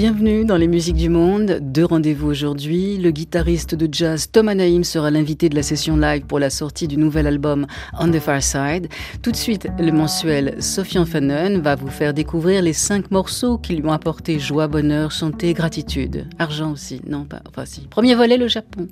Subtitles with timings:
[0.00, 1.58] Bienvenue dans les musiques du monde.
[1.60, 2.96] Deux rendez-vous aujourd'hui.
[2.96, 6.88] Le guitariste de jazz Tom Anaïm sera l'invité de la session live pour la sortie
[6.88, 7.66] du nouvel album
[7.98, 8.88] On the Far Side.
[9.22, 13.76] Tout de suite, le mensuel Sofian Fanon va vous faire découvrir les cinq morceaux qui
[13.76, 16.26] lui ont apporté joie, bonheur, santé, gratitude.
[16.38, 17.02] Argent aussi.
[17.06, 17.42] Non, pas.
[17.46, 17.82] Enfin, si.
[17.82, 18.88] Premier volet, le Japon.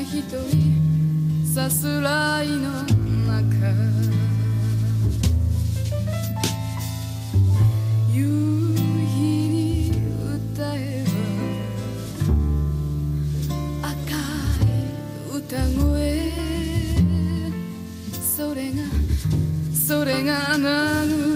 [0.00, 0.24] な瞳
[1.44, 2.70] さすらいの
[3.26, 3.44] 中
[8.10, 9.92] 夕日に
[10.56, 11.04] 歌え
[13.82, 13.92] ば赤
[14.64, 15.50] い歌
[15.82, 16.32] 声
[18.36, 18.78] それが
[19.74, 21.29] それが鳴る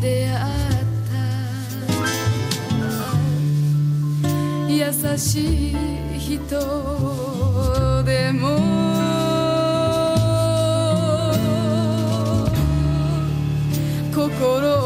[0.00, 0.36] 出会っ
[1.06, 1.12] た。
[4.68, 5.76] 優しい
[6.18, 8.58] 人でも。
[14.12, 14.79] 心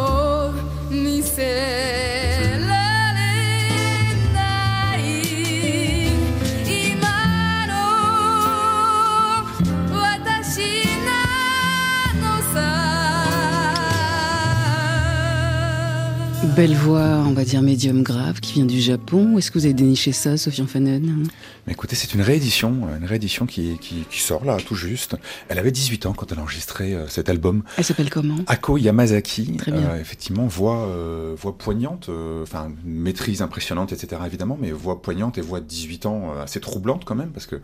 [16.56, 19.36] Belle voix, on va dire médium grave, qui vient du Japon.
[19.36, 21.24] Est-ce que vous avez déniché ça, Sofiane Fanon
[21.66, 25.16] Écoutez, c'est une réédition, une réédition qui, qui, qui, sort là, tout juste.
[25.48, 27.64] Elle avait 18 ans quand elle a enregistré euh, cet album.
[27.76, 28.36] Elle s'appelle comment?
[28.46, 29.56] Ako Yamazaki.
[29.56, 29.80] Très bien.
[29.80, 34.22] Euh, effectivement, voix, euh, voix poignante, euh, enfin maîtrise impressionnante, etc.
[34.24, 37.46] Évidemment, mais voix poignante et voix de 18 ans euh, assez troublante quand même, parce
[37.46, 37.56] que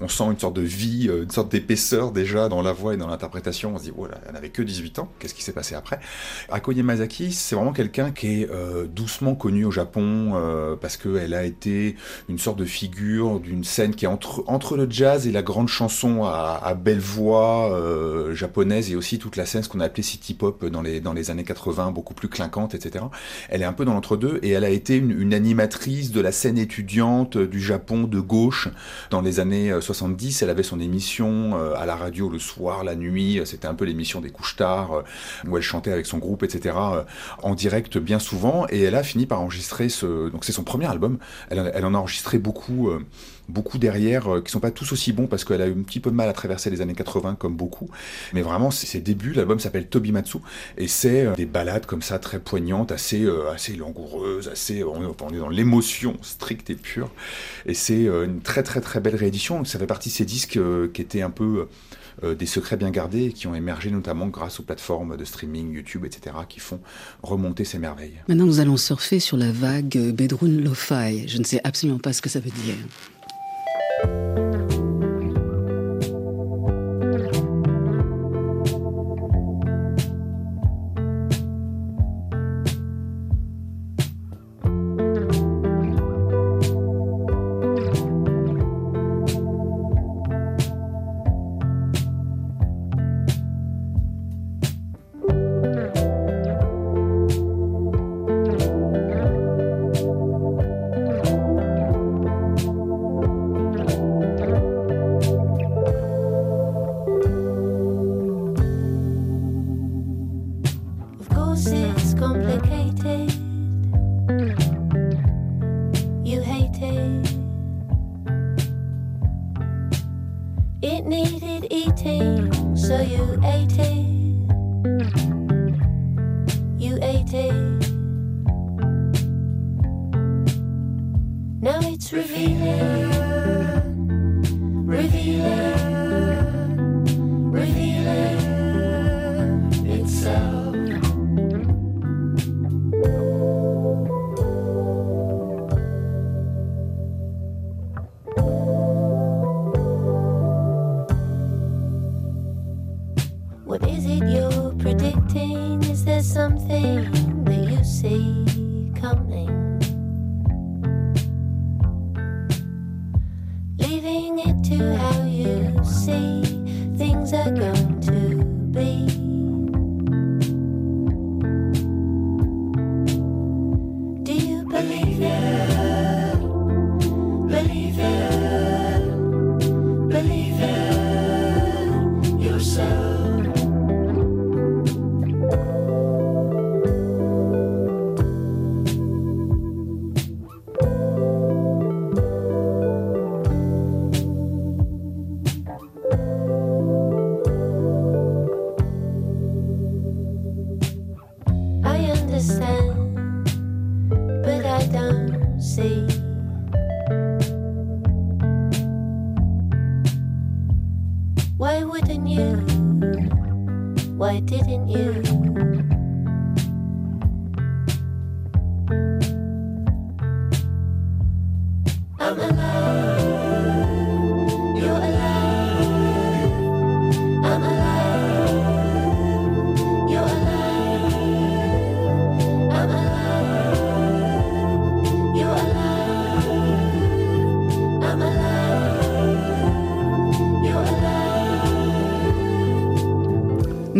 [0.00, 3.08] on sent une sorte de vie, une sorte d'épaisseur déjà dans la voix et dans
[3.08, 3.72] l'interprétation.
[3.74, 5.10] On se dit, oh là, elle n'avait que 18 ans.
[5.18, 5.98] Qu'est-ce qui s'est passé après?
[6.50, 11.34] Ako Yamazaki, c'est vraiment quelqu'un qui est euh, doucement connue au Japon euh, parce qu'elle
[11.34, 11.96] a été
[12.28, 15.68] une sorte de figure d'une scène qui est entre, entre le jazz et la grande
[15.68, 20.02] chanson à, belle voix euh, japonaise et aussi toute la scène, ce qu'on a appelé
[20.02, 23.04] city pop dans les, dans les années 80, beaucoup plus clinquante, etc.
[23.48, 26.32] Elle est un peu dans l'entre-deux et elle a été une, une, animatrice de la
[26.32, 28.68] scène étudiante du Japon de gauche
[29.10, 30.42] dans les années 70.
[30.42, 34.20] Elle avait son émission à la radio le soir, la nuit, c'était un peu l'émission
[34.20, 35.02] des couches tard
[35.46, 36.76] où elle chantait avec son groupe, etc.
[37.42, 40.86] en direct bien souvent et elle a fini par enregistrer ce donc c'est son premier
[40.86, 41.18] album.
[41.50, 43.04] Elle, elle, en a enregistré beaucoup euh,
[43.48, 46.00] beaucoup derrière euh, qui sont pas tous aussi bons parce qu'elle a eu un petit
[46.00, 47.90] peu de mal à traverser les années 80 comme beaucoup.
[48.32, 49.32] Mais vraiment c'est ses débuts.
[49.32, 50.38] L'album s'appelle Tobi Matsu.
[50.76, 55.14] Et c'est euh, des balades comme ça très poignantes assez euh, assez langoureuses assez on,
[55.20, 57.10] on est dans l'émotion stricte et pure.
[57.66, 59.64] Et c'est euh, une très très très belle réédition.
[59.64, 61.68] Ça fait partie de ces disques euh, qui étaient un peu
[62.22, 66.04] euh, des secrets bien gardés qui ont émergé notamment grâce aux plateformes de streaming, YouTube,
[66.04, 66.80] etc., qui font
[67.22, 68.20] remonter ces merveilles.
[68.28, 71.28] Maintenant, nous allons surfer sur la vague Bedroom Lo-Fi.
[71.28, 74.45] Je ne sais absolument pas ce que ça veut dire.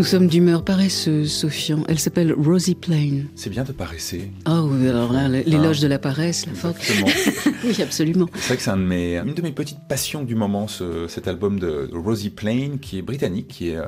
[0.07, 1.83] Sommes d'humeur paresseuse, Sofian.
[1.89, 3.25] Elle s'appelle Rosie Plain.
[3.35, 4.31] C'est bien de paresser.
[4.49, 6.93] Oh oui, alors là, l'éloge ah, de la paresse, la force.
[7.65, 8.27] oui, absolument.
[8.35, 11.09] C'est vrai que c'est un de mes, une de mes petites passions du moment, ce,
[11.09, 13.79] cet album de Rosie Plain, qui est britannique, qui, est,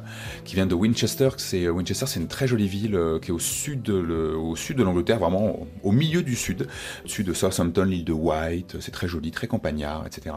[0.45, 1.29] qui vient de Winchester.
[1.37, 4.57] C'est, Winchester, c'est une très jolie ville euh, qui est au sud de, le, au
[4.57, 6.67] sud de l'Angleterre, vraiment au milieu du sud,
[7.05, 8.77] au sud de Southampton, l'île de White.
[8.81, 10.35] C'est très joli, très campagnard, etc.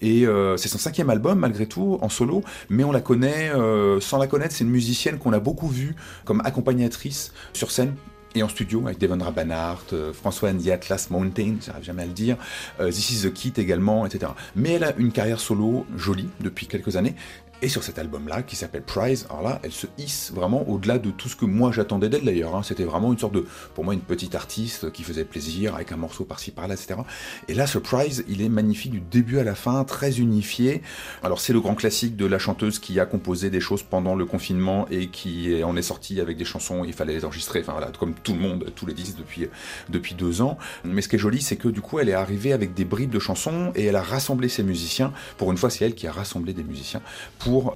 [0.00, 3.98] Et euh, c'est son cinquième album, malgré tout, en solo, mais on la connaît, euh,
[4.00, 5.94] sans la connaître, c'est une musicienne qu'on a beaucoup vue
[6.24, 7.94] comme accompagnatrice sur scène
[8.36, 12.12] et en studio avec Devon Banhart, euh, François Andy Atlas Mountain, j'arrive jamais à le
[12.12, 12.36] dire,
[12.80, 14.32] euh, This is the Kit également, etc.
[14.54, 17.14] Mais elle a une carrière solo jolie depuis quelques années.
[17.62, 21.10] Et sur cet album-là, qui s'appelle Prize, alors là, elle se hisse vraiment au-delà de
[21.10, 22.54] tout ce que moi j'attendais d'elle d'ailleurs.
[22.54, 22.62] Hein.
[22.62, 25.96] C'était vraiment une sorte de, pour moi, une petite artiste qui faisait plaisir avec un
[25.96, 27.00] morceau par-ci par-là, etc.
[27.48, 30.82] Et là, ce Prize, il est magnifique du début à la fin, très unifié.
[31.22, 34.26] Alors c'est le grand classique de la chanteuse qui a composé des choses pendant le
[34.26, 37.90] confinement et qui en est sortie avec des chansons, il fallait les enregistrer, enfin voilà,
[37.98, 39.48] comme tout le monde, tous les disques depuis,
[39.88, 40.58] depuis deux ans.
[40.84, 43.10] Mais ce qui est joli, c'est que du coup, elle est arrivée avec des bribes
[43.10, 45.14] de chansons et elle a rassemblé ses musiciens.
[45.38, 47.00] Pour une fois, c'est elle qui a rassemblé des musiciens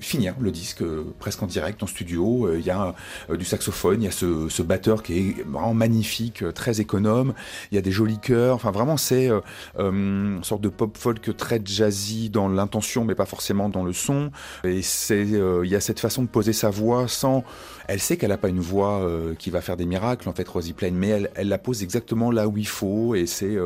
[0.00, 2.46] finir le disque euh, presque en direct en studio.
[2.46, 2.94] Euh, il y a
[3.30, 7.34] euh, du saxophone, il y a ce, batteur qui est vraiment magnifique, très économe.
[7.72, 8.54] Il y a des jolis chœurs.
[8.54, 9.30] Enfin, vraiment, c'est
[9.78, 14.30] une sorte de pop folk très jazzy dans l'intention, mais pas forcément dans le son.
[14.64, 17.42] Et c'est, il y a cette façon de poser sa voix sans.
[17.92, 19.04] Elle sait qu'elle n'a pas une voix
[19.36, 22.30] qui va faire des miracles, en fait, Rosie Plain, mais elle, elle la pose exactement
[22.30, 23.16] là où il faut.
[23.16, 23.56] Et c'est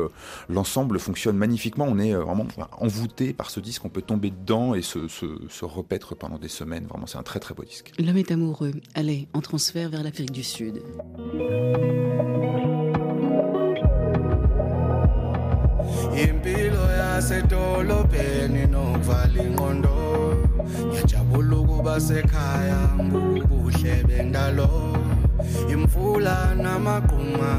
[0.49, 1.85] l'ensemble fonctionne magnifiquement.
[1.87, 2.47] On est vraiment
[2.79, 3.85] envoûté par ce disque.
[3.85, 6.87] On peut tomber dedans et se, se, se repaître pendant des semaines.
[6.87, 7.91] Vraiment, c'est un très très beau disque.
[7.99, 8.73] L'homme est amoureux.
[8.95, 10.81] Allez, en transfert vers l'Afrique du Sud.
[16.15, 19.43] impilo yasedolobheni nokuvala
[21.85, 24.69] basekhaya ngubuhle bendalo
[25.73, 27.51] imfula namakuma.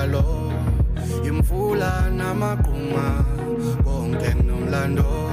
[0.00, 0.52] umdlalo
[1.28, 3.04] imvula namaqhuma
[3.84, 5.29] konke nginomlando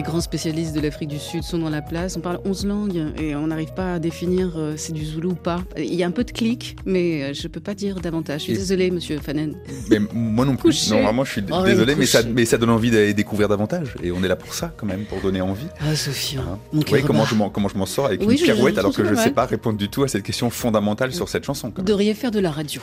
[0.00, 2.16] Les grands spécialistes de l'Afrique du Sud sont dans la place.
[2.16, 5.34] On parle 11 langues et on n'arrive pas à définir euh, c'est du zoulou ou
[5.34, 5.62] pas.
[5.76, 8.40] Il y a un peu de clic, mais euh, je ne peux pas dire davantage.
[8.40, 9.56] Je suis désolée, monsieur Fanen.
[9.90, 10.90] Mais moi non plus.
[10.90, 13.94] Non, vraiment, je suis oh, désolé, mais ça, mais ça donne envie d'aller découvrir davantage.
[14.02, 15.66] Et on est là pour ça, quand même, pour donner envie.
[15.80, 16.40] Ah, Sophia.
[16.40, 19.16] Hein oui, comment je, comment je m'en sors avec une pirouette alors que je ne
[19.16, 21.74] sais pas répondre du tout à cette question fondamentale sur cette chanson.
[21.76, 22.80] Vous devriez faire de la radio.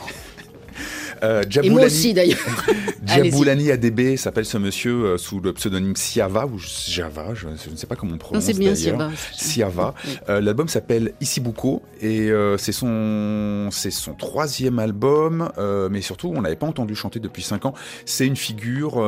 [1.22, 2.38] Euh, Et moi aussi d'ailleurs.
[3.06, 7.86] Djaboulani ADB s'appelle ce monsieur euh, sous le pseudonyme Siava ou Java, je, ne sais
[7.86, 8.44] pas comment on prononce.
[8.44, 9.10] c'est bien Siava.
[9.32, 9.94] Siava.
[10.28, 15.50] Euh, l'album s'appelle Isibuko et c'est son c'est son troisième album,
[15.90, 17.74] mais surtout on n'avait pas entendu chanter depuis cinq ans.
[18.04, 19.02] C'est une figure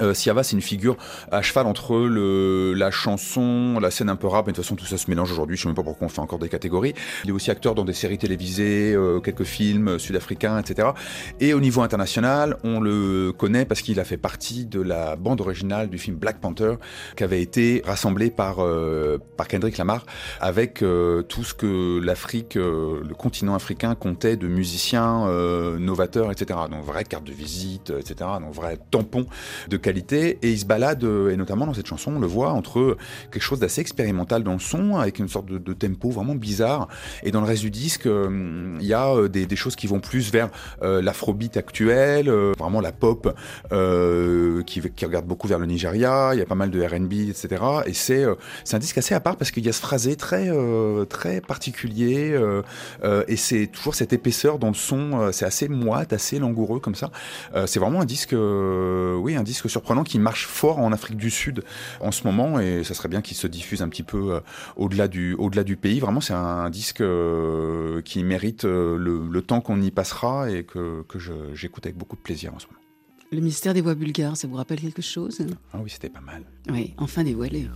[0.00, 0.96] euh, Siava, c'est une figure
[1.30, 4.76] à cheval entre le, la chanson, la scène un peu rap, mais de toute façon
[4.76, 6.94] tout ça se mélange aujourd'hui, je sais même pas pourquoi on fait encore des catégories.
[7.24, 10.88] Il est aussi acteur dans des séries télévisées, euh, quelques films sud-africains, etc.
[11.40, 15.40] Et au niveau international, on le connaît parce qu'il a fait partie de la bande
[15.40, 16.74] originale du film Black Panther,
[17.16, 20.04] qui avait été rassemblé par, euh, par Kendrick Lamar,
[20.40, 25.26] avec euh, tout ce que l'Afrique, le continent africain comptait de musiciens
[25.78, 26.58] novateurs, etc.
[26.70, 28.30] Donc vraie carte de visite, etc.
[28.40, 29.26] Donc vrai tampon
[29.68, 32.96] de et il se balade, et notamment dans cette chanson, on le voit, entre
[33.30, 36.88] quelque chose d'assez expérimental dans le son, avec une sorte de, tempo vraiment bizarre,
[37.22, 40.50] et dans le reste du disque, il y a des, choses qui vont plus vers
[40.82, 43.34] l'afrobeat actuel, vraiment la pop
[43.70, 47.62] qui, regarde beaucoup vers le Nigeria, il y a pas mal de R&B, etc.
[47.86, 48.24] Et c'est
[48.64, 50.50] c'est un disque assez à part parce qu'il y a ce phrasé très
[51.08, 52.38] très particulier
[53.28, 57.10] et c'est toujours cette épaisseur dans le son, c'est assez moite, assez langoureux comme ça.
[57.66, 61.64] c'est vraiment un disque, oui, un disque surprenant qui marche fort en Afrique du Sud
[62.00, 64.40] en ce moment et ça serait bien qu'il se diffuse un petit peu
[64.76, 66.00] au-delà du au-delà du pays.
[66.00, 67.02] Vraiment, c'est un, disque
[68.04, 71.18] qui mérite le, temps qu'on y passera et que, que
[71.54, 72.78] j'écoute avec beaucoup de plaisir en ce moment.
[73.32, 75.44] Le mystère des voix bulgares, ça vous rappelle quelque chose?
[75.72, 76.44] Ah oui, c'était pas mal.
[76.70, 77.68] Oui, enfin dévoilé.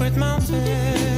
[0.00, 1.09] Votre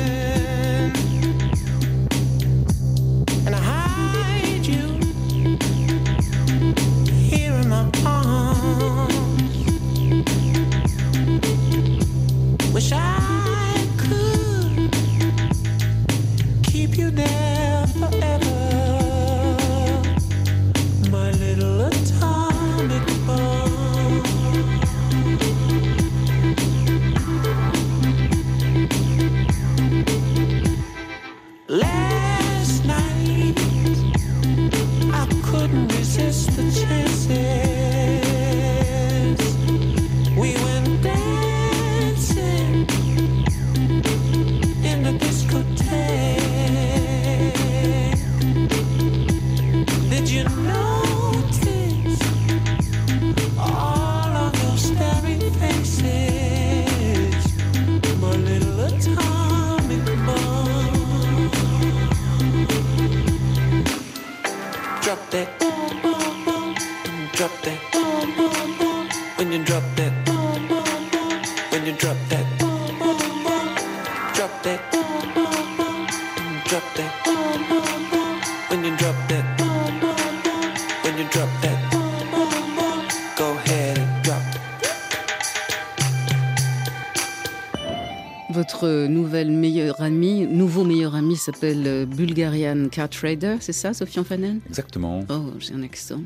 [91.42, 95.24] s'appelle euh, Bulgarian Car Trader, c'est ça, Sofiane Fanen Exactement.
[95.28, 96.20] Oh, j'ai un accent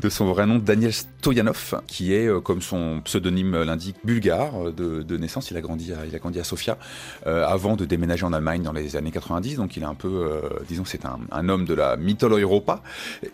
[0.00, 5.02] de son vrai nom, Daniel Stoyanov, qui est, euh, comme son pseudonyme l'indique, bulgare euh,
[5.04, 5.50] de, naissance.
[5.50, 6.78] Il a grandi à, il a grandi à Sofia
[7.26, 9.56] euh, avant de déménager en Allemagne dans les années 90.
[9.56, 12.82] Donc il est un peu, disons, c'est un, homme de la mythologie Europa.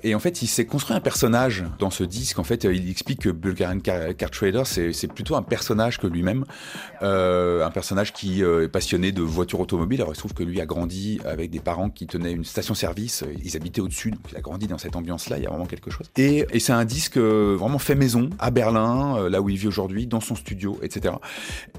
[0.02, 2.38] Et en fait, il s'est construit un personnage dans ce disque.
[2.38, 6.44] En fait, il explique que Bulgarian Car, Trader, c'est plutôt un personnage que lui-même,
[7.00, 10.00] un personnage qui est passionné de voitures automobiles.
[10.00, 13.24] Alors il se trouve que lui a grandi avec des parents qui tenaient une station-service.
[13.44, 15.38] Ils habitaient au-dessus, donc il a grandi dans cette ambiance-là.
[15.38, 16.10] Il y a vraiment quelque chose.
[16.16, 19.68] Et, c'est un disque euh, vraiment fait maison à Berlin, euh, là où il vit
[19.68, 21.14] aujourd'hui, dans son studio, etc.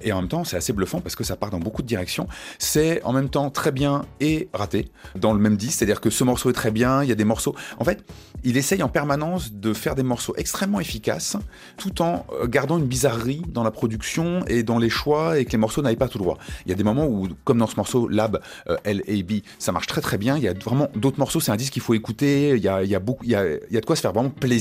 [0.01, 2.27] Et en même temps, c'est assez bluffant parce que ça part dans beaucoup de directions.
[2.58, 5.79] C'est en même temps très bien et raté dans le même disque.
[5.79, 7.55] C'est-à-dire que ce morceau est très bien, il y a des morceaux.
[7.79, 8.03] En fait,
[8.43, 11.36] il essaye en permanence de faire des morceaux extrêmement efficaces
[11.77, 15.51] tout en euh, gardant une bizarrerie dans la production et dans les choix et que
[15.51, 16.38] les morceaux n'aillent pas tout droit.
[16.65, 18.39] Il y a des moments où, comme dans ce morceau Lab,
[18.84, 20.38] L A B, ça marche très très bien.
[20.38, 22.51] Il y a vraiment d'autres morceaux, c'est un disque qu'il faut écouter.
[22.55, 23.95] Il y a, il y a beaucoup, il y a, il y a de quoi
[23.95, 24.58] se faire vraiment plaisir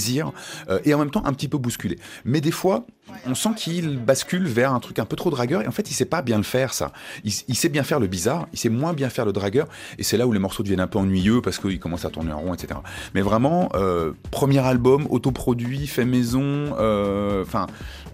[0.68, 1.98] euh, et en même temps un petit peu bousculé.
[2.24, 2.86] Mais des fois,
[3.26, 5.94] on sent qu'il bascule vers un truc un peu trop dragueur et en fait il
[5.94, 6.92] sait pas bien le faire ça.
[7.24, 9.68] Il, sait bien faire le bizarre, il sait moins bien faire le dragueur
[9.98, 12.32] et c'est là où les morceaux deviennent un peu ennuyeux parce qu'il commence à tourner
[12.32, 12.80] en rond, etc.
[13.14, 16.40] Mais vraiment, euh, premier album, autoproduit, fait maison,
[16.78, 17.66] euh, enfin,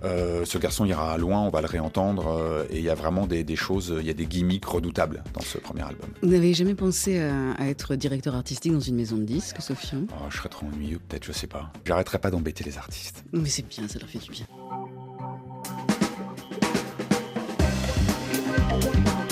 [0.03, 3.95] ce garçon ira loin, on va le réentendre et il y a vraiment des, choses,
[4.01, 6.11] il y a des gimmicks redoutables dans ce premier album.
[6.23, 10.07] Vous n'avez jamais pensé à, être directeur artistique dans une maison de disques, Sofiane?
[10.11, 11.71] Oh, Je serais trop ennuyeux, peut-être, je sais pas.
[11.85, 13.25] J'arrêterai pas d'embêter les artistes.
[13.33, 14.47] Mais c'est bien, ça leur fait du bien.
[18.81, 19.24] Bye.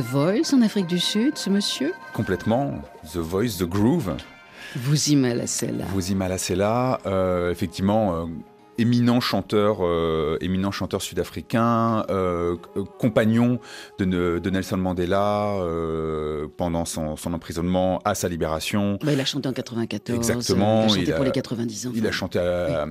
[0.00, 2.80] The Voice en Afrique du Sud, ce monsieur Complètement.
[3.12, 4.16] The Voice, The Groove.
[4.74, 5.84] Vous y malassez là.
[5.92, 6.98] Vous y malassez là.
[7.04, 8.24] Euh, effectivement, euh,
[8.80, 12.56] éminent chanteur, euh, éminent chanteur sud-africain, euh,
[12.98, 13.58] compagnon
[13.98, 18.98] de, Ne- de Nelson Mandela euh, pendant son, son emprisonnement à sa libération.
[19.02, 20.16] Bah, il a chanté en 94.
[20.16, 21.92] Exactement, Il a chanté il a- pour les 90 ans.
[21.94, 22.86] Il a chanté à,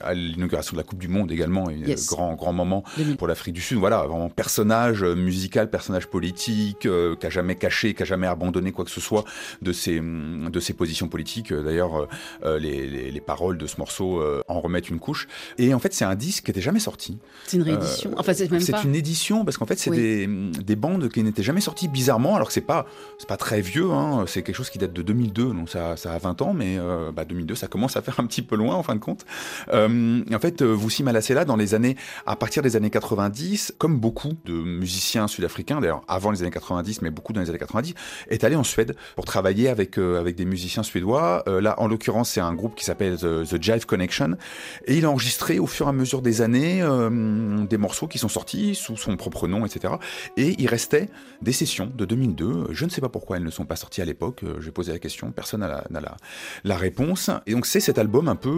[0.00, 2.06] à l'inauguration de la Coupe du Monde également, un Yes.
[2.08, 3.16] grand grand moment 2000.
[3.16, 3.78] pour l'Afrique du Sud.
[3.78, 8.72] Voilà, vraiment personnage musical, personnage politique, euh, qui a jamais caché, qui a jamais abandonné
[8.72, 9.24] quoi que ce soit
[9.62, 11.52] de ses de ses positions politiques.
[11.52, 12.06] D'ailleurs,
[12.44, 15.26] euh, les, les, les paroles de ce morceau euh, en remettent une couche.
[15.58, 17.18] Et en fait, c'est un disque qui n'était jamais sorti.
[17.46, 18.12] C'est une réédition.
[18.16, 18.82] enfin, c'est même C'est pas.
[18.84, 19.96] une édition parce qu'en fait, c'est Oui.
[19.96, 20.26] des,
[20.62, 22.86] des bandes qui n'étaient jamais sorties bizarrement, alors que c'est pas
[23.18, 23.90] c'est pas très vieux.
[23.92, 26.76] Hein, c'est quelque chose qui date de 2002, donc ça, ça a 20 ans, mais
[26.78, 29.24] euh, bah, 2002, ça commence à faire un petit peu loin en fin de compte.
[29.72, 33.98] Euh, en fait, euh, Voussi Malassela, dans les années, à partir des années 90, comme
[33.98, 37.94] beaucoup de musiciens sud-africains, d'ailleurs avant les années 90, mais beaucoup dans les années 90,
[38.28, 41.42] est allé en Suède pour travailler avec euh, avec des musiciens suédois.
[41.48, 44.36] Euh, là, en l'occurrence, c'est un groupe qui s'appelle The, The Jive Connection,
[44.86, 45.23] et il a enregistré
[45.58, 49.16] au fur et à mesure des années euh, des morceaux qui sont sortis sous son
[49.16, 49.94] propre nom, etc.
[50.36, 51.08] Et il restait
[51.42, 52.68] des sessions de 2002.
[52.70, 54.42] Je ne sais pas pourquoi elles ne sont pas sorties à l'époque.
[54.42, 55.84] Euh, J'ai posé la question, personne n'a
[56.64, 57.30] la, réponse.
[57.46, 58.50] Et donc c'est cet album un peu,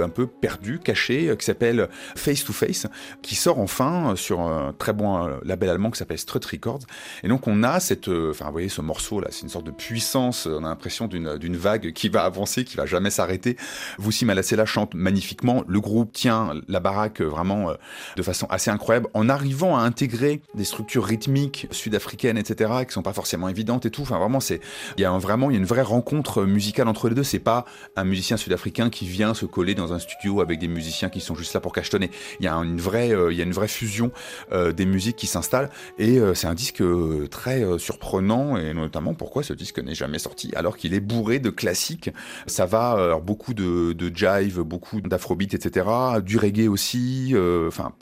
[0.00, 2.86] euh, un peu perdu, caché, qui s'appelle Face to Face,
[3.22, 6.80] qui sort enfin sur un très bon label allemand qui s'appelle Strut Records.
[7.22, 9.70] Et donc on a cette, enfin vous voyez ce morceau là, c'est une sorte de
[9.70, 10.46] puissance.
[10.46, 13.56] On a l'impression d'une vague qui va avancer, qui va jamais s'arrêter.
[13.98, 15.64] Voussi Malassela chante magnifiquement.
[15.66, 17.74] Le groupe tient la baraque vraiment euh,
[18.16, 23.02] de façon assez incroyable en arrivant à intégrer des structures rythmiques sud-africaines, etc., qui sont
[23.02, 24.02] pas forcément évidentes et tout.
[24.02, 24.60] Enfin, vraiment, c'est,
[24.96, 27.22] il y a vraiment, il y a une vraie rencontre musicale entre les deux.
[27.22, 27.64] C'est pas
[27.96, 31.34] un musicien sud-africain qui vient se coller dans un studio avec des musiciens qui sont
[31.34, 32.10] juste là pour cachetonner.
[32.40, 34.12] Il y a une vraie, euh, il y a une vraie fusion
[34.52, 36.82] euh, des musiques qui s'installent et c'est un disque
[37.30, 41.50] très surprenant et notamment pourquoi ce disque n'est jamais sorti alors qu'il est bourré de
[41.50, 42.10] classiques.
[42.46, 45.81] Ça va, alors beaucoup de, de jive, beaucoup d'afrobeat, etc.
[46.22, 47.34] Du reggae aussi.
[47.68, 47.92] Enfin,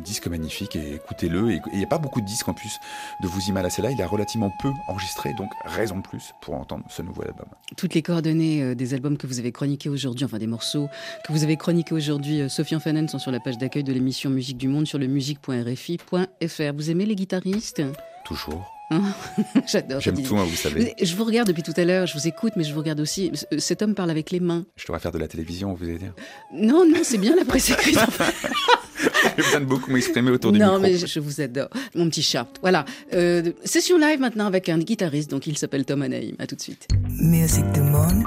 [0.00, 1.52] disque magnifique et écoutez-le.
[1.52, 2.78] il n'y a pas beaucoup de disques en plus
[3.22, 3.90] de Vous y là.
[3.90, 7.46] Il a relativement peu enregistré, donc raison de plus pour entendre ce nouvel album.
[7.76, 10.88] Toutes les coordonnées euh, des albums que vous avez chroniqués aujourd'hui, enfin des morceaux
[11.24, 14.30] que vous avez chroniqués aujourd'hui, euh, Sophie Fanen, sont sur la page d'accueil de l'émission
[14.30, 16.72] Musique du Monde sur le musique.rfi.fr.
[16.74, 17.82] Vous aimez les guitaristes?
[18.24, 18.79] Toujours.
[19.66, 20.00] J'adore.
[20.00, 20.94] J'aime tout, hein, vous savez.
[21.00, 23.30] Je vous regarde depuis tout à l'heure, je vous écoute, mais je vous regarde aussi.
[23.58, 24.64] Cet homme parle avec les mains.
[24.76, 26.14] Je devrais faire de la télévision, vous allez dire
[26.52, 27.98] Non, non, c'est bien la presse écrite.
[29.36, 30.74] J'ai besoin de beaucoup m'exprimer autour du micro.
[30.74, 31.68] Non, mais je vous adore.
[31.94, 32.46] Mon petit chat.
[32.60, 32.84] Voilà.
[33.14, 36.34] Euh, session live maintenant avec un guitariste, donc il s'appelle Tom Anaïm.
[36.38, 36.88] À tout de suite.
[37.08, 38.24] Musique du monde.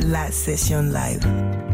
[0.00, 1.71] La session live.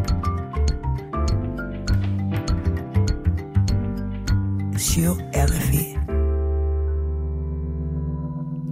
[4.79, 5.97] Sur RFI.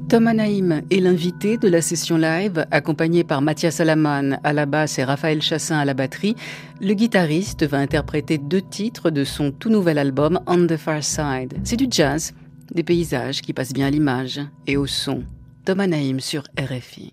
[0.09, 5.01] Thomas Naïm est l'invité de la session live, accompagné par Mathias Alaman à la basse
[5.01, 6.37] et Raphaël Chassin à la batterie.
[6.81, 11.59] Le guitariste va interpréter deux titres de son tout nouvel album On the Far Side.
[11.65, 12.35] C'est du jazz,
[12.73, 15.25] des paysages qui passent bien à l'image et au son.
[15.65, 17.13] Thomas Naïm sur RFI.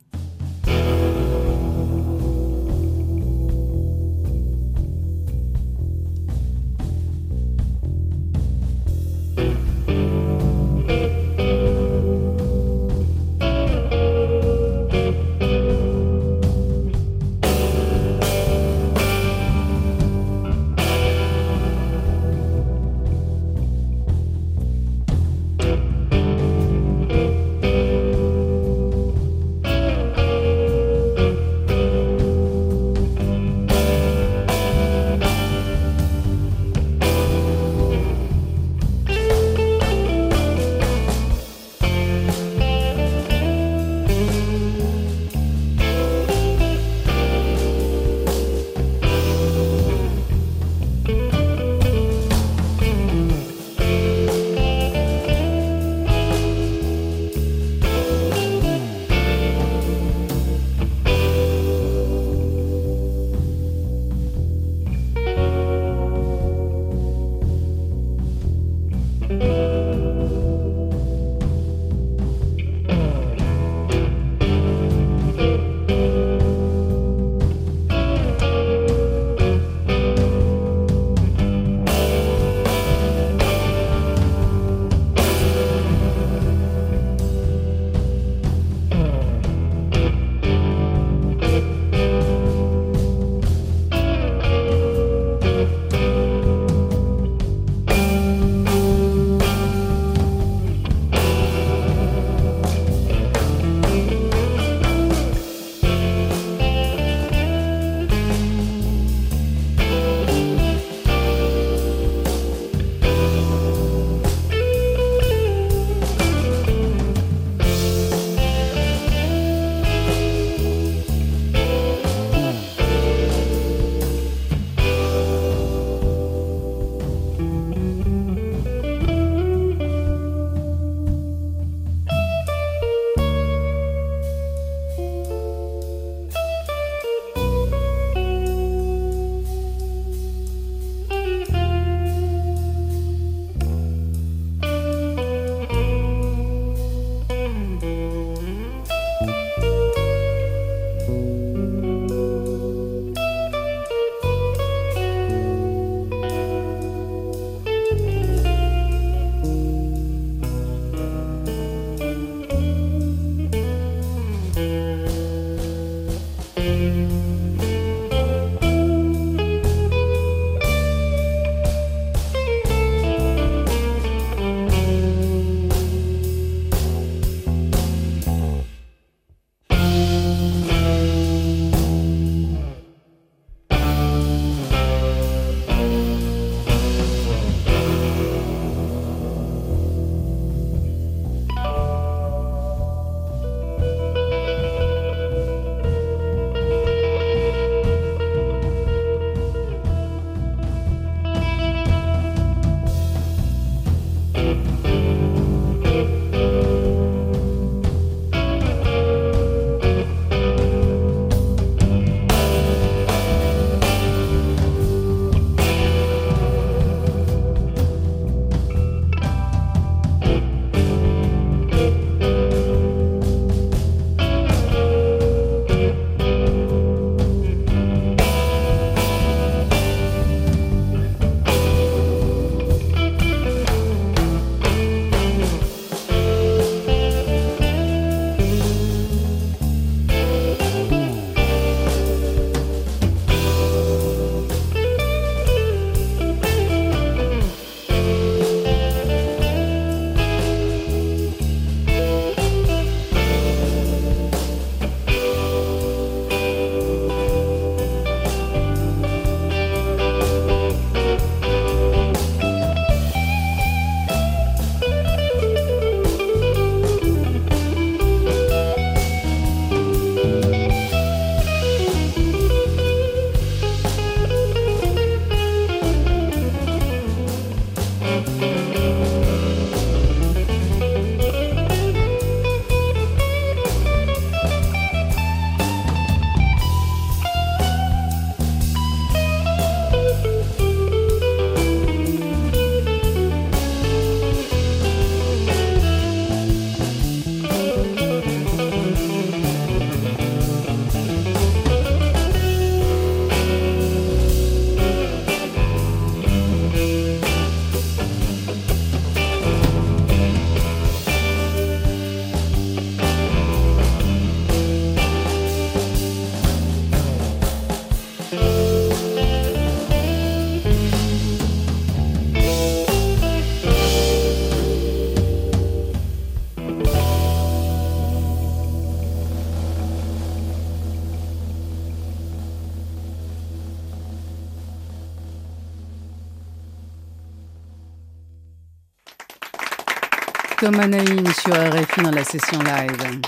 [340.74, 343.22] Thomas Naïm sur RFI dans la session live.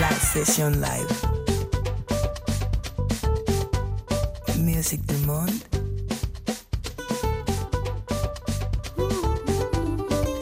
[0.00, 1.06] La session live.
[4.58, 5.48] Musique du monde.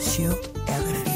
[0.00, 1.10] Sur RFI.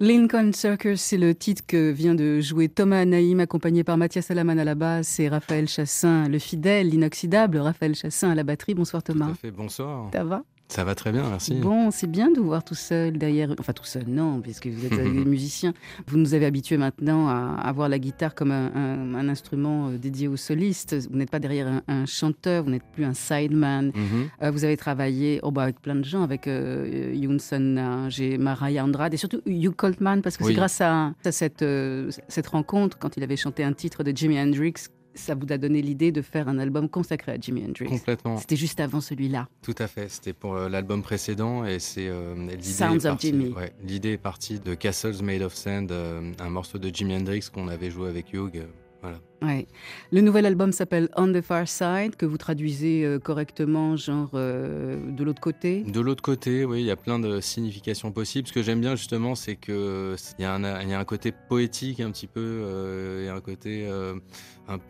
[0.00, 4.58] Lincoln Circus, c'est le titre que vient de jouer Thomas Naïm, accompagné par Mathias Alaman
[4.58, 8.72] à la basse et Raphaël Chassin, le fidèle, l'inoxydable Raphaël Chassin à la batterie.
[8.72, 9.26] Bonsoir Thomas.
[9.26, 10.08] Tout à fait, bonsoir.
[10.14, 10.44] Ça va?
[10.68, 11.54] Ça va très bien, merci.
[11.54, 13.54] Bon, c'est bien de vous voir tout seul derrière.
[13.60, 15.72] Enfin, tout seul, non, puisque vous êtes des musiciens.
[16.08, 19.96] Vous nous avez habitués maintenant à avoir la guitare comme un, un- un instrument euh,
[19.96, 20.96] dédié aux solistes.
[21.08, 23.92] Vous n'êtes pas derrière un, un chanteur, vous n'êtes plus un sideman.
[23.94, 24.28] Mhm.
[24.42, 28.84] Euh, vous avez travaillé oh, bah, avec plein de gens, avec euh, Younson et Mariah
[28.84, 30.50] Andrade, et surtout Hugh Coltman, parce que Oui.
[30.50, 34.10] c'est grâce à, à cette, euh, cette rencontre, quand il avait chanté un titre de
[34.14, 34.74] Jimi Hendrix,
[35.16, 37.86] ça vous a donné l'idée de faire un album consacré à Jimi Hendrix.
[37.86, 39.48] Complètement, C'était juste avant celui-là.
[39.62, 40.08] tout à fait.
[40.08, 43.22] C'était pour euh, l'album précédent et c'est euh, l'idée Sounds est of
[43.56, 47.48] ouais, l'idée est partie de Castles Made of Sand, euh, un morceau de Jimi Hendrix
[47.52, 48.56] qu'on avait joué avec Hugh.
[48.56, 48.66] euh,
[49.02, 49.18] voilà.
[49.42, 49.66] Ouais.
[50.12, 54.96] Le nouvel album s'appelle On the Far Side, que vous traduisez euh, correctement, genre euh,
[55.10, 55.82] de l'autre côté.
[55.82, 58.48] De l'autre côté, oui, il y a plein de significations possibles.
[58.48, 61.04] Ce que j'aime bien justement, c'est que il y, a un- il y a un
[61.04, 64.14] côté poétique un petit peu, euh, et un côté, euh,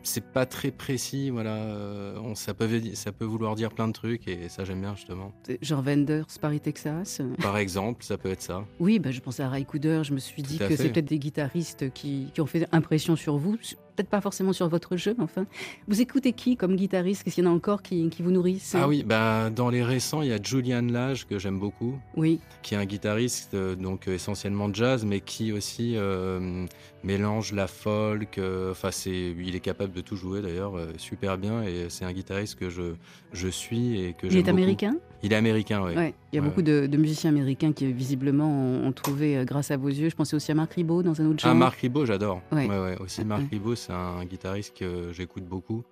[0.02, 1.54] c'est pas très précis, voilà.
[1.56, 4.94] euh, on- ça peut ça peut vouloir dire plein de trucs et ça j'aime bien
[4.94, 5.32] justement.
[5.60, 7.20] Genre Wenders, Paris, Texas.
[7.42, 8.64] Par exemple, ça peut être ça.
[8.80, 10.02] Oui, bah, je pensais à Ray Cooder.
[10.04, 13.16] Je me suis dit Tout que c'est peut-être des guitaristes qui, qui ont fait impression
[13.16, 13.56] sur vous.
[13.96, 15.46] Peut-être pas forcément sur votre jeu, mais enfin.
[15.88, 17.22] Vous écoutez qui comme guitariste?
[17.22, 19.82] Qu'est-ce qu'il y en a encore qui, qui vous nourrissent Ah oui, bah dans les
[19.82, 21.98] récents, il y a Julian Lage que j'aime beaucoup.
[22.16, 22.40] Oui.
[22.62, 26.66] qui est un guitariste euh, donc euh, essentiellement jazz, mais qui aussi euh,
[27.04, 28.38] mélange la folk.
[28.38, 31.62] euh, Enfin, c'est, il est capable de tout jouer d'ailleurs, euh, super bien.
[31.62, 32.94] Et c'est un guitariste que je
[33.32, 34.50] je suis et que Il est beaucoup.
[34.56, 34.96] américain?
[35.22, 35.94] Il est américain, oui.
[35.94, 36.14] Ouais.
[36.32, 39.44] Il y a Ouais, beaucoup de, de musiciens américains qui, visiblement, ont, ont trouvé, euh,
[39.44, 41.50] grâce à vos yeux, je pensais aussi à Marc Ribot dans un autre genre.
[41.50, 42.42] Ah, Marc Ribot, j'adore.
[42.52, 42.66] Ouais.
[42.68, 43.26] Ouais, ouais, aussi Ouais.
[43.26, 45.84] Marc Ribot, c'est un guitariste que j'écoute beaucoup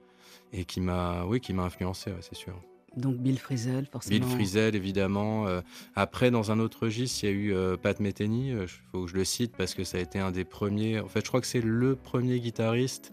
[0.53, 2.55] et qui m'a, oui, qui m'a influencé, c'est sûr.
[2.97, 4.19] Donc Bill Frisell, forcément.
[4.27, 5.47] Bill Frisell, évidemment.
[5.47, 5.61] Euh,
[5.95, 8.51] après, dans un autre registre, il y a eu euh, Pat Metheny.
[8.51, 11.01] Il faut que je le cite parce que ça a été un des premiers.
[11.01, 13.13] En fait, je crois que c'est le premier guitariste.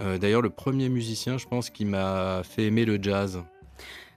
[0.00, 3.42] euh, D'ailleurs, le premier musicien, je pense, qui m'a fait aimer le jazz.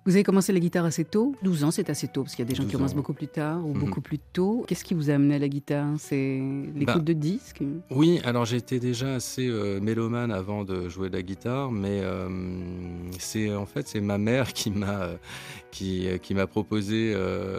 [0.06, 2.48] Vous avez commencé la guitare assez tôt 12 ans, c'est assez tôt, parce qu'il y
[2.48, 2.96] a des gens qui 12 commencent ans.
[2.96, 3.80] beaucoup plus tard ou Mhm.
[3.80, 4.64] beaucoup plus tôt.
[4.68, 5.88] Qu'est-ce qui vous a amené à la guitare?
[5.98, 6.42] C'est
[6.76, 7.62] l'écoute Bah, de disques?
[7.92, 12.28] Oui, alors j'étais déjà assez euh, mélomane avant de jouer de la guitare, mais euh,
[13.20, 15.18] c'est en fait c'est ma mère qui m'a euh,
[15.72, 17.14] qui, qui m'a proposé.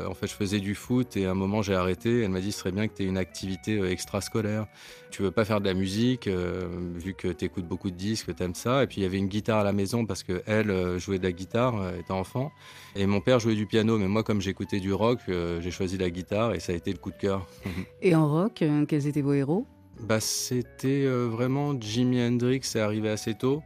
[0.08, 2.22] en fait, je faisais du foot et à un moment j'ai arrêté.
[2.22, 4.66] Elle m'a dit ce serait bien que tu aies une activité extrascolaire.
[5.12, 8.32] Tu veux pas faire de la musique vu que tu écoutes beaucoup de disques, que
[8.32, 8.82] tu aimes ça.
[8.82, 11.24] Et puis il y avait une guitare à la maison parce que elle jouait de
[11.24, 12.52] la guitare étant enfant
[12.96, 13.98] et mon père jouait du piano.
[13.98, 16.92] Mais moi, comme j'écoutais du rock, euh, j'ai choisi la guitare et ça a été
[16.92, 17.46] le coup de cœur.
[18.02, 19.66] Et en rock, euh, quels étaient vos héros?
[20.00, 23.62] Bah, c'était euh, vraiment Jimi Hendrix, c'est arrivé assez tôt.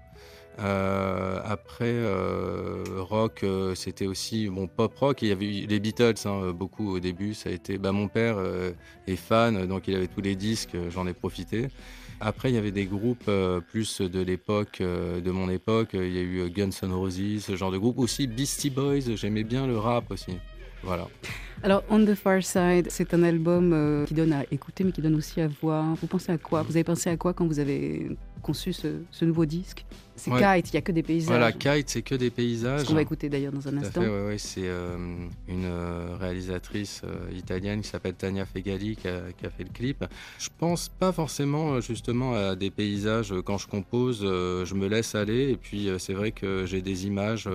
[0.57, 2.01] Après,
[2.97, 5.23] rock, c'était aussi bon pop rock.
[5.23, 7.35] Il y avait eu les Beatles, hein, beaucoup au début.
[7.35, 7.77] Ça a été.
[7.77, 8.37] Bah, mon père
[9.09, 10.77] est fan, donc il avait tous les disques.
[10.91, 11.71] J'en ai profité.
[12.27, 15.91] Après, il y avait des groupes euh, plus de l'époque, euh, de mon époque.
[15.93, 17.99] Il y a eu euh, Guns N' Roses, ce genre de groupe.
[17.99, 19.15] Aussi Beastie Boys.
[19.15, 20.39] J'aimais bien le rap aussi.
[20.83, 21.07] Voilà.
[21.63, 25.17] Alors, On the Far Side, c'est un album qui donne à écouter, mais qui donne
[25.17, 25.95] aussi à voir.
[25.97, 26.63] Vous pensez à quoi?
[26.63, 29.85] Vous avez pensé à quoi quand vous avez conçu ce nouveau disque?
[30.17, 30.41] C'est Ouais.
[30.63, 31.29] Kite, il n'y a que des paysages.
[31.29, 32.83] Voilà, Kite, c'est que des paysages.
[32.83, 34.01] Ce qu'on va écouter d'ailleurs dans un Tout instant.
[34.01, 34.97] ouais, ouais, c'est euh,
[35.49, 39.71] une euh, réalisatrice euh, italienne qui s'appelle Tania Fegali qui a, qui a fait le
[39.71, 40.05] clip.
[40.39, 43.35] Je pense pas forcément justement à des paysages.
[43.45, 47.49] Quand je compose, je me laisse aller et puis c'est vrai que j'ai des images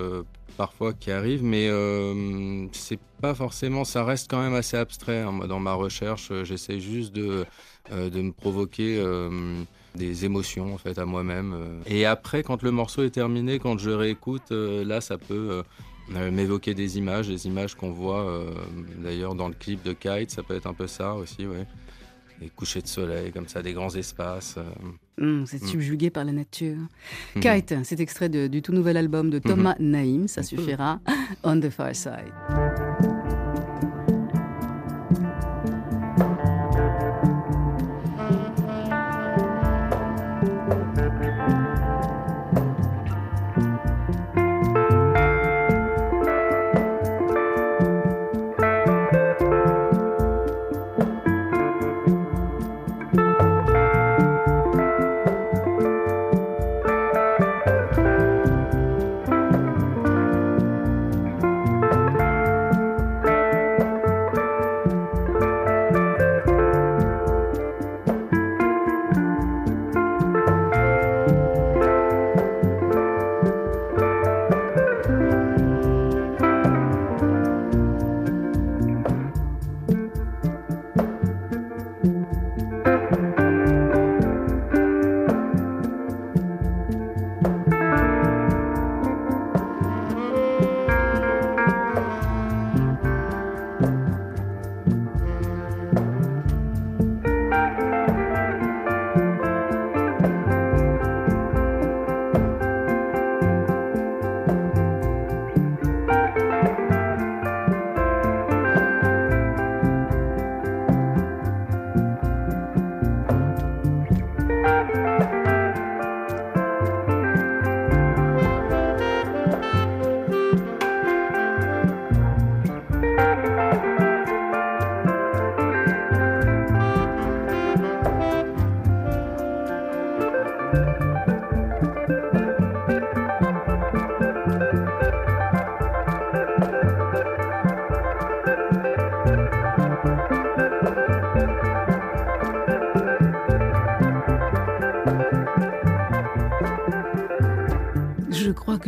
[0.58, 1.70] parfois qui arrivent, mais
[2.74, 3.86] c'est pas forcément.
[3.86, 5.22] Ça reste quand même assez abstrait.
[5.22, 5.32] hein.
[5.32, 7.46] Moi, dans ma recherche, j'essaie juste de,
[7.92, 9.02] de me provoquer.
[9.96, 11.80] Des émotions en fait à moi-même euh.
[11.88, 15.64] et après quand le morceau est terminé quand je réécoute euh, là ça peut
[16.14, 18.44] euh, m'évoquer des images, des images qu'on voit
[18.98, 21.66] d'ailleurs dans le clip de Kite, ça peut être un peu ça aussi, ouais.
[22.42, 24.56] Des couchers de soleil, comme ça, des grands espaces.
[24.58, 24.64] euh.
[25.22, 25.68] Hum, vous êtes Mm.
[25.68, 26.78] subjugué par la nature.
[27.36, 27.42] Mhm.
[27.44, 30.48] Kite, c'est extrait de- du tout nouvel album de Thomas Naïm, ça Mhm.
[30.48, 31.00] suffira.
[31.44, 32.34] On the Far Side.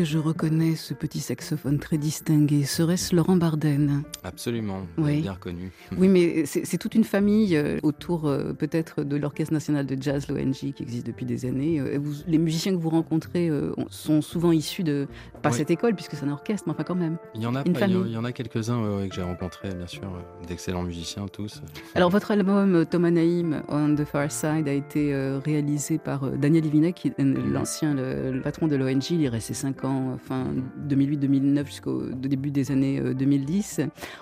[0.06, 2.64] Je reconnais ce petit saxophone très distingué.
[2.64, 4.04] Serait-ce Laurent Barden
[4.42, 5.22] Absolument, Oui.
[5.22, 5.70] bien reconnu.
[6.00, 10.28] Oui, mais c'est toute une famille euh, autour euh, peut-être de l'Orchestre national de jazz,
[10.30, 11.80] l'ONG, qui existe depuis des années.
[11.80, 15.08] Euh, vous- les musiciens que vous rencontrez ont- sont souvent issus de,
[15.44, 15.56] pas Oui.
[15.58, 17.18] cette école, puisque c'est un orchestre, mais enfin quand même.
[17.36, 18.12] Il y en a, Une pas- il y en- famille.
[18.12, 20.12] il y en a quelques-uns ouais, ouais, que j'ai rencontrés, bien sûr,
[20.48, 21.62] d'excellents musiciens tous.
[21.94, 25.14] Alors votre album Thomas Naïm On the Far Side a été
[25.46, 29.12] réalisé par Daniel Ivinek, qui est euh, l'ancien le, le patron de l'ONG.
[29.12, 30.48] Il est resté 5 ans, fin
[30.90, 33.82] 2008-2009 jusqu'au début des années euh, 2010.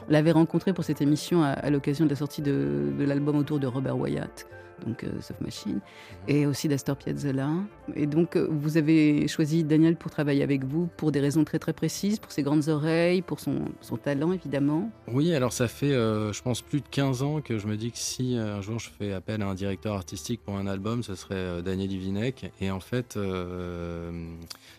[0.10, 3.98] L'avait rencontré pour cette émission à, l'occasion de la sortie de l'album autour de Robert
[3.98, 4.48] Wyatt.
[4.86, 5.80] Donc, euh, Soft Machine,
[6.28, 7.50] et aussi d'Astor Piazzolla.
[7.96, 11.60] Et donc, euh, vous avez choisi Daniel pour travailler avec vous pour des raisons très
[11.60, 14.90] très précises, pour ses grandes oreilles, pour son, son talent évidemment.
[15.08, 17.92] Oui, alors ça fait, euh, je pense, plus de 15 ans que je me dis
[17.92, 21.04] que si euh, un jour je fais appel à un directeur artistique pour un album,
[21.04, 22.52] ce serait Daniel Ivinek.
[22.62, 24.12] Et en fait, euh,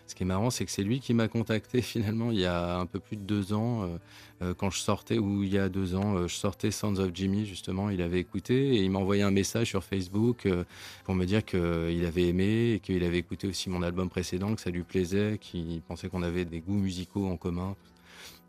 [0.07, 2.77] ce qui est marrant, c'est que c'est lui qui m'a contacté finalement il y a
[2.77, 3.89] un peu plus de deux ans,
[4.41, 7.45] euh, quand je sortais, ou il y a deux ans, je sortais Sounds of Jimmy,
[7.45, 9.90] justement, il avait écouté et il m'a envoyé un message sur Facebook
[10.45, 10.63] euh,
[11.03, 14.61] pour me dire qu'il avait aimé et qu'il avait écouté aussi mon album précédent, que
[14.61, 17.75] ça lui plaisait, qu'il pensait qu'on avait des goûts musicaux en commun.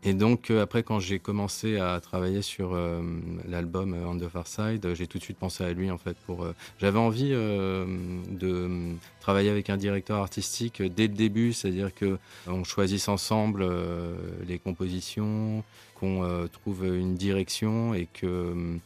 [0.05, 3.01] Et donc, euh, après, quand j'ai commencé à travailler sur euh,
[3.47, 6.15] l'album On the Far Side, j'ai tout de suite pensé à lui, en fait.
[6.25, 6.45] Pour,
[6.79, 12.17] J'avais envie de travailler avec un directeur artistique dès le début, c'est-à-dire que
[12.47, 13.65] on choisisse ensemble
[14.45, 15.63] les compositions,
[15.95, 18.77] qu'on trouve une direction et que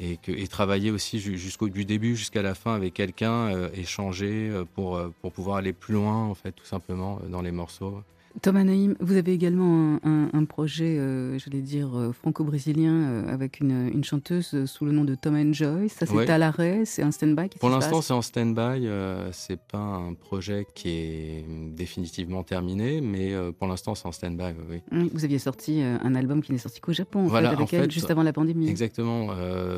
[0.00, 0.18] et,
[0.48, 4.96] travailler aussi ju- jusqu'au du début jusqu'à la fin avec quelqu'un, euh, échanger euh, pour,
[4.96, 8.02] euh, pour pouvoir aller plus loin, en fait, tout simplement, dans les morceaux.
[8.42, 13.32] Thomas Naïm, vous avez également un, un- un projet, euh, j'allais dire, euh, franco-brésilien euh,
[13.32, 15.88] avec une, une chanteuse sous le nom de Tom and Joy.
[15.88, 16.30] Ça, c'est Ouais.
[16.30, 18.86] à l'arrêt, c'est un stand-by Pour l'instant, c'est en stand-by.
[18.86, 24.54] euh, c'est pas un projet qui est définitivement terminé, mais pour l'instant, c'est en stand-by.
[24.70, 27.72] oui, Vous aviez sorti un album qui n'est sorti qu'au Japon, en Voilà, fait, avec
[27.72, 28.68] en elle, fait, juste avant la pandémie.
[28.68, 29.28] Exactement.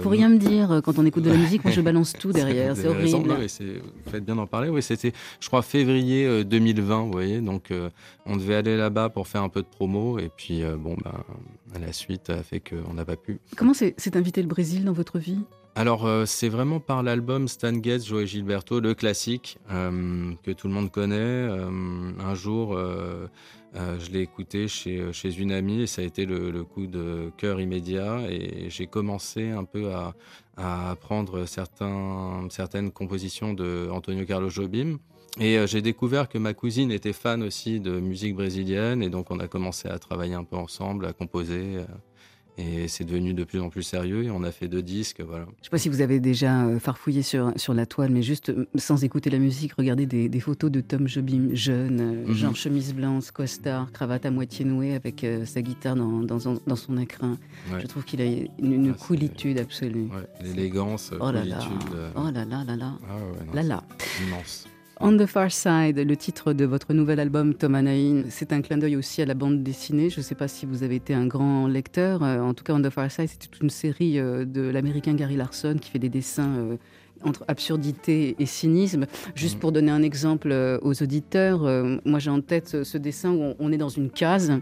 [0.03, 2.77] Faut rien me dire quand on écoute de la musique, moi je balance tout derrière,
[2.77, 3.29] c'est horrible.
[3.29, 4.69] non, vous faites bien d'en parler.
[4.69, 7.41] Oui, c'était, je crois, février euh, 2020, vous voyez.
[7.41, 7.73] Donc,
[8.27, 10.19] on devait aller là-bas pour faire un peu de promo.
[10.19, 13.41] Et puis, euh, bon, ben, la suite a fait qu'on n'a pas pu.
[13.57, 15.41] Comment c'est c'est invité le Brésil dans votre vie?
[15.75, 20.67] Alors, euh, c'est vraiment par l'album Stan Getz, Joey Gilberto, le classique euh, que tout
[20.67, 21.15] le monde connaît.
[21.17, 22.77] Euh, un jour,
[23.75, 27.31] je l'ai écouté chez, chez une amie et ça a été le, le coup de
[27.37, 28.23] cœur immédiat.
[28.29, 30.15] Et j'ai commencé un peu à,
[30.57, 34.99] à apprendre certains, certaines compositions de Antonio Carlos Jobim.
[35.41, 39.31] Et euh, j'ai découvert que ma cousine était fan aussi de musique brésilienne et donc
[39.31, 41.77] on a commencé à travailler un peu ensemble, à composer.
[41.77, 41.85] euh,
[42.61, 45.45] et c'est devenu de plus en plus sérieux et on a fait deux disques, voilà.
[45.45, 48.21] Je ne sais pas si vous avez déjà euh, farfouillé sur, sur la toile, mais
[48.21, 52.33] juste sans écouter la musique, regardez des, des photos de Tom Jobim jeune, Mhm.
[52.35, 56.61] genre chemise blanche, costard, cravate à moitié nouée avec euh, sa guitare dans, dans, son-
[56.67, 57.39] dans son écrin.
[57.73, 57.81] Ouais.
[57.81, 60.09] Je trouve qu'il a une, une Ah, coolitude absolue.
[60.13, 61.61] Ouais, l'élégance, Oh là là,
[62.17, 63.85] oh là là là là, Ah ouais, non, là là.
[64.27, 64.67] immense.
[65.01, 68.79] On the Far Side, le titre de votre nouvel album Tom Anaïn, c'est un clin
[68.79, 70.11] d'œil aussi à la bande dessinée.
[70.11, 72.25] Je ne sais pas si vous avez été un grand lecteur.
[72.25, 75.15] Euh, En tout cas, On the Far Side, c'était toute une série euh, de l'américain
[75.15, 76.77] Gary Larson qui fait des dessins euh,
[77.23, 79.07] entre absurdité et cynisme.
[79.37, 79.61] Juste Mhm.
[79.61, 81.61] pour donner un exemple aux auditeurs,
[82.05, 84.53] moi j'ai en tête ce, dessin où on est dans une case.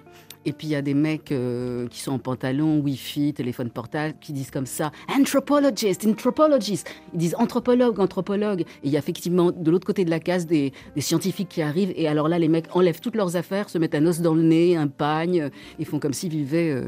[0.47, 4.15] Et puis il y a des mecs euh, qui sont en pantalon, wifi, téléphone portable,
[4.21, 6.89] qui disent comme ça anthropologist, anthropologist.
[7.13, 8.61] Ils disent anthropologue, anthropologue.
[8.61, 11.93] Et il y a effectivement de l'autre côté de la case des, scientifiques qui arrivent.
[11.97, 14.43] Et alors là, les mecs enlèvent toutes leurs affaires, se mettent un os dans le
[14.43, 16.87] nez, un pagne, et font comme s'ils vivaient euh,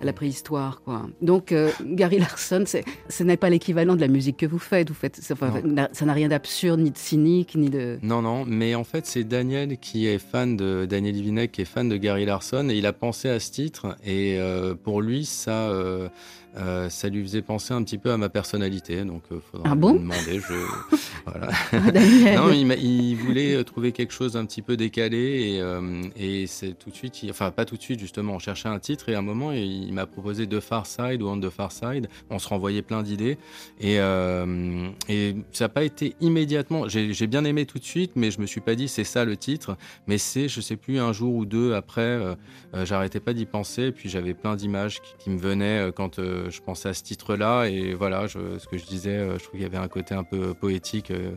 [0.00, 0.82] à la préhistoire.
[0.84, 1.08] Quoi.
[1.22, 4.88] Donc euh, Gary Larson, ce n'est pas l'équivalent de la musique que vous faites.
[4.88, 7.98] Vous faites ça enfin, ça n'a rien d'absurde, ni de cynique, ni de.
[8.02, 11.66] Non, non, mais en fait, c'est Daniel qui est fan de Daniel Ivinek, qui est
[11.66, 15.24] fan de Gary Larson, et il a pensé à ce titre, et euh, pour lui,
[15.24, 16.08] ça, euh,
[16.56, 19.74] euh, ça lui faisait penser un petit peu à ma personnalité, donc il faudra Ah
[19.74, 19.94] bon?
[19.94, 20.40] demander.
[20.40, 20.96] Je...
[21.26, 21.48] voilà.
[21.72, 22.36] Ah.
[22.36, 26.78] Non, il, voulait euh, trouver quelque chose d'un petit peu décalé et, euh, et c'est
[26.78, 29.14] tout de suite, il- enfin pas tout de suite justement, on cherchait un titre et
[29.14, 32.08] à un moment il m'a proposé The Far Side ou On the Far Side.
[32.30, 33.38] On se renvoyait plein d'idées
[33.80, 36.88] et, euh, et ça n'a pas été immédiatement.
[36.88, 39.36] J'ai bien aimé tout de suite, mais je me suis pas dit c'est ça le
[39.36, 39.76] titre.
[40.06, 42.34] Mais c'est, je sais plus, un jour ou deux après, euh,
[42.74, 43.84] euh, j'arrêtais pas d'y penser.
[43.84, 47.02] Et puis j'avais plein d'images qui, qui me venaient euh, quand je pensais à ce
[47.02, 47.64] titre-là.
[47.66, 50.14] Et voilà, je- ce que je disais, euh, je trouve qu'il y avait un côté
[50.14, 51.10] un peu poétique.
[51.10, 51.32] euh,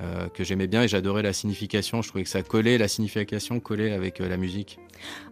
[0.00, 2.02] euh, que j'aimais bien et j'adorais la signification.
[2.02, 4.80] Je trouvais que ça collait, la signification collait avec la musique.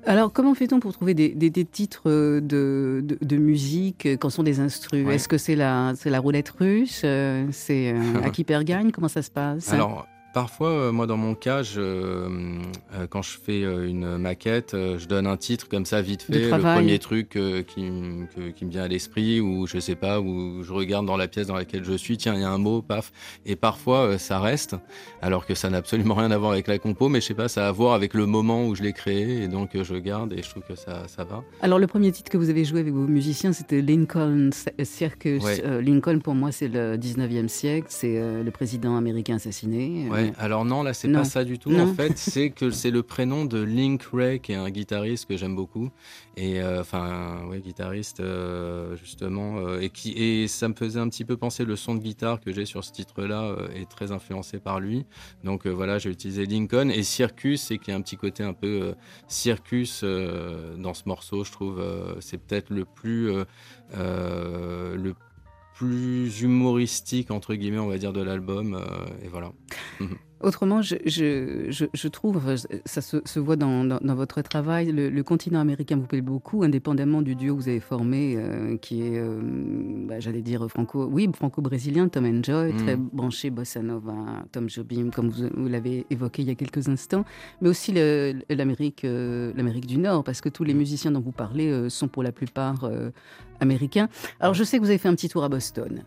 [0.06, 4.44] Alors, comment fait-on pour trouver des, des- des titres de, de, de musique quand sont
[4.44, 5.04] des instrus?
[5.04, 5.16] Ouais.
[5.16, 6.98] Est-ce que c'est la, c'est la roulette russe?
[7.00, 8.92] C'est euh, à qui perd gagne?
[8.92, 9.72] Comment ça se passe?
[9.72, 12.28] Alors, Parfois, euh, moi, dans mon cas, je, euh,
[12.94, 16.58] euh, quand je fais une maquette, je donne un titre comme ça, vite fait, le
[16.58, 17.90] premier truc qui,
[18.54, 21.46] qui, me vient à l'esprit, ou je sais pas, où je regarde dans la pièce
[21.48, 23.12] dans laquelle je suis, tiens, il y a un mot, paf.
[23.44, 24.76] Et parfois, ça reste,
[25.20, 27.48] alors que ça n'a absolument rien à voir avec la compo, mais je sais pas,
[27.48, 30.32] ça a à voir avec le moment où je l'ai créé, et donc je garde,
[30.32, 31.42] et je trouve que ça, ça va.
[31.60, 34.50] Alors, le premier titre que vous avez joué avec vos musiciens, c'était Lincoln
[34.82, 35.42] Circus.
[35.62, 40.08] Lincoln, pour moi, c'est le 19e siècle, c'est le président américain assassiné.
[40.38, 41.74] Alors non, là c'est pas ça du tout.
[41.74, 45.36] En fait, c'est que c'est le prénom de Link Ray, qui est un guitariste que
[45.36, 45.90] j'aime beaucoup,
[46.36, 51.08] et euh, enfin, ouais, guitariste euh, justement, euh, et qui et ça me faisait un
[51.08, 54.58] petit peu penser le son de guitare que j'ai sur ce titre-là est très influencé
[54.58, 55.04] par lui.
[55.44, 58.54] Donc voilà, j'ai utilisé Lincoln et Circus, c'est qu'il y a un petit côté un
[58.54, 58.94] peu
[59.28, 61.82] circus dans ce morceau, je trouve.
[62.20, 63.32] c'est peut-être le plus
[63.94, 65.31] le plus
[65.82, 68.82] humoristique entre guillemets on va dire de l'album
[69.22, 69.52] et voilà
[70.42, 72.40] Autrement, je, je, je, trouve,
[72.84, 77.36] ça se, voit dans, dans, votre travail, le, continent américain vous plaît beaucoup, indépendamment du
[77.36, 79.40] duo que vous avez formé, euh, qui est, euh,
[80.08, 83.10] bah, j'allais dire, franco, oui, franco-brésilien, Tom Enjoy, très mm.
[83.12, 84.14] branché bossa nova,
[84.50, 87.24] Tom Jobim, comme vous, l'avez évoqué il y a quelques instants,
[87.60, 91.88] mais aussi l'Amérique euh, l'Amérique du Nord, parce que tous les musiciens dont vous parlez
[91.88, 92.90] sont pour la plupart
[93.60, 94.08] américains.
[94.40, 96.02] Alors, je sais que vous avez fait un petit tour à Boston,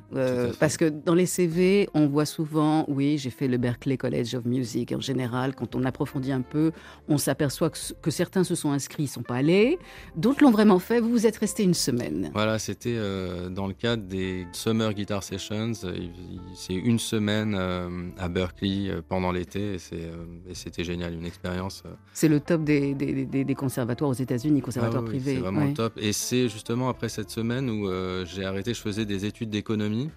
[0.59, 4.45] parce que dans les CV, on voit souvent, oui, j'ai fait le Berkeley College of
[4.45, 6.71] Music en général, quand on approfondit un peu,
[7.07, 9.77] on s'aperçoit que, certains se sont inscrits, ils ne sont pas allés,
[10.15, 10.99] d'autres l'ont vraiment fait.
[10.99, 12.31] Vous vous êtes resté une semaine.
[12.33, 15.73] Voilà, c'était euh, dans le cadre des Summer Guitar Sessions.
[16.55, 21.83] C'est une semaine euh, à Berkeley euh, pendant l'été et c'était génial, une expérience.
[22.13, 25.35] C'est le top des, des, conservatoires aux États-Unis, conservatoires ah privés.
[25.35, 25.93] C'est vraiment top.
[25.97, 27.89] Et c'est justement après cette semaine où
[28.25, 30.09] j'ai arrêté, je faisais des études d'économie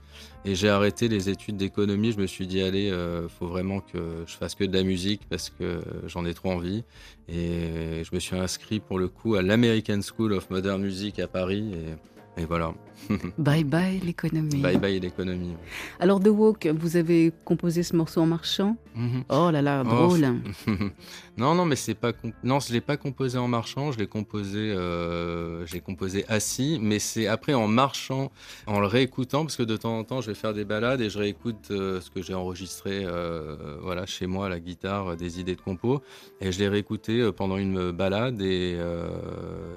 [0.44, 2.12] et j'ai arrêté les études d'économie.
[2.12, 5.22] Je me suis dit, allez, il faut vraiment que je fasse que de la musique
[5.28, 6.84] parce que j'en ai trop envie.
[7.28, 11.28] Et je me suis inscrit pour le coup à l'American School of Modern Music à
[11.28, 11.72] Paris.
[11.72, 11.94] Et
[12.38, 12.72] et voilà.
[13.38, 14.62] bye bye l'économie.
[14.62, 15.54] Bye bye l'économie.
[15.98, 18.76] Alors The Walk, vous avez composé ce morceau en marchant?
[18.94, 19.24] Mhm.
[19.28, 20.26] Oh là là, oh, drôle.
[21.38, 22.12] non non mais c'est pas
[22.42, 26.98] non je l'ai pas composé en marchant, je l'ai composé euh, j'ai composé assis, mais
[26.98, 28.30] c'est après en marchant,
[28.66, 31.10] en le réécoutant parce que de temps en temps je vais faire des balades et
[31.10, 35.40] je réécoute euh, ce que j'ai enregistré euh, voilà chez moi à la guitare des
[35.40, 36.02] idées de compo
[36.40, 38.78] et je l'ai réécouté pendant une balade et,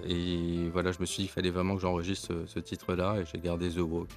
[0.07, 3.39] et voilà je me suis dit qu'il fallait vraiment que j'enregistre ce titre-là et j'ai
[3.39, 4.09] gardé The Walk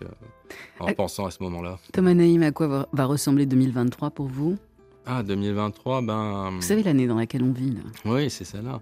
[0.81, 1.79] en pensant à ce moment-là.
[1.93, 4.57] Thomas Naïm, à quoi va, ressembler 2023 pour vous?
[5.07, 6.51] Ah, 2023, ben.
[6.55, 7.81] Vous savez l'année dans laquelle on vit, là.
[8.07, 8.81] Oui, c'est celle-là.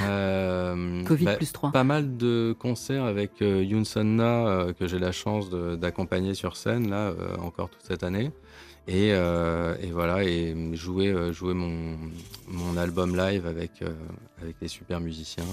[0.00, 1.72] Euh, Covid bah, plus 3.
[1.72, 6.90] Pas mal de concerts avec euh, Yoon euh, que j'ai la chance d'accompagner sur scène,
[6.90, 8.30] là, encore toute cette année.
[8.88, 13.82] Et, et voilà, et jouer, jouer mon, album live avec,
[14.40, 15.44] avec des super musiciens.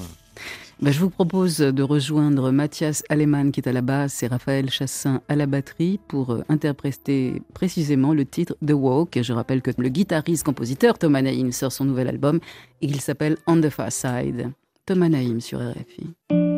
[0.82, 4.70] Bah, je vous propose de rejoindre Mathias Alemann qui est à la basse et Raphaël
[4.70, 9.20] Chassin à la batterie pour euh, interpréter précisément le titre The Walk.
[9.22, 12.40] Je rappelle que le guitariste-compositeur Thomas Naïm sort son nouvel album
[12.82, 14.52] et il s'appelle On the Far Side.
[14.86, 16.49] Thomas Naïm sur RFI.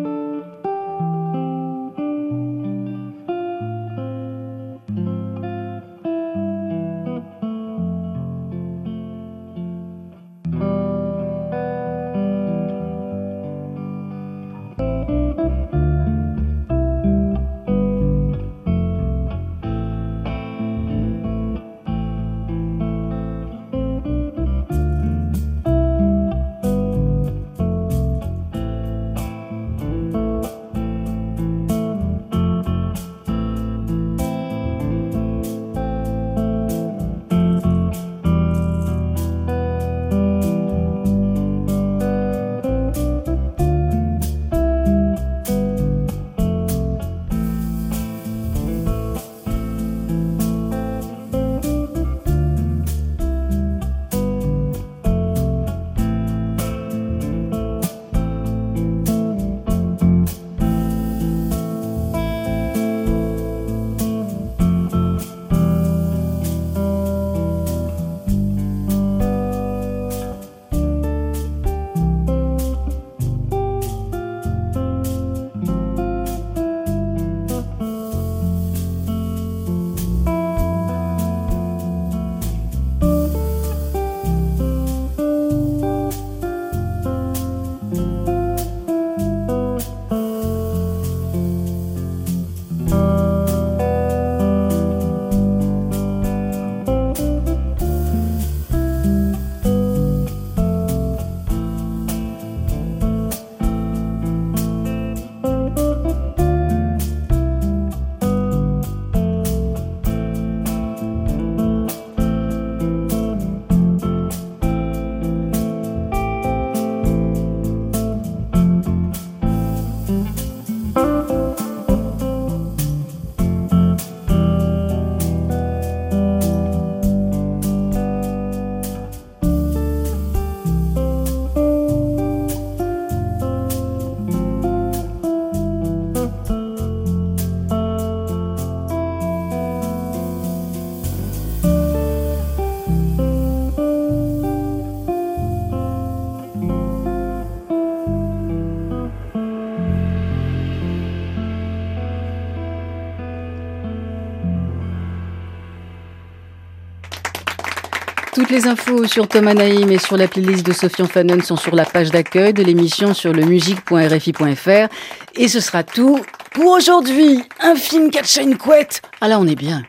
[158.52, 161.86] Les infos sur Thomas Naïm et sur la playlist de Sofiane Fanon sont sur la
[161.86, 164.94] page d'accueil de l'émission sur le musique.rfi.fr.
[165.36, 166.20] Et ce sera tout
[166.52, 167.46] pour aujourd'hui.
[167.62, 169.04] Un film catch une couette.
[169.22, 169.84] Ah là, on est bien.